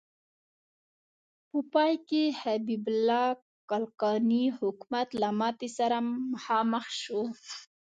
[1.49, 3.27] په پای کې حبیب الله
[3.69, 5.97] کلکاني حکومت له ماتې سره
[6.31, 7.21] مخامخ شو.